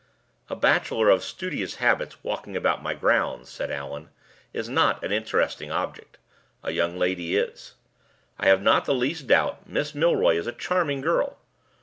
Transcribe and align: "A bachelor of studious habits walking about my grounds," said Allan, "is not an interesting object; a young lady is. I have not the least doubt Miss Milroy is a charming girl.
"A 0.49 0.55
bachelor 0.55 1.09
of 1.11 1.23
studious 1.23 1.75
habits 1.75 2.17
walking 2.23 2.57
about 2.57 2.81
my 2.81 2.95
grounds," 2.95 3.49
said 3.49 3.69
Allan, 3.69 4.09
"is 4.51 4.67
not 4.67 5.03
an 5.03 5.11
interesting 5.11 5.71
object; 5.71 6.17
a 6.63 6.71
young 6.71 6.97
lady 6.97 7.37
is. 7.37 7.75
I 8.39 8.47
have 8.47 8.63
not 8.63 8.85
the 8.85 8.95
least 8.95 9.27
doubt 9.27 9.69
Miss 9.69 9.93
Milroy 9.93 10.37
is 10.37 10.47
a 10.47 10.53
charming 10.53 11.01
girl. 11.01 11.37